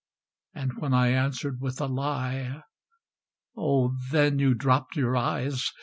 [0.55, 2.63] And when I answered with a lie.
[3.55, 5.71] Oh then You dropped your eyes.